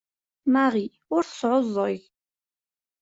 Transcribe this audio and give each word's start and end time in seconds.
Marie 0.53 0.91
ur 1.15 1.23
tesɛuẓẓeg. 1.25 2.01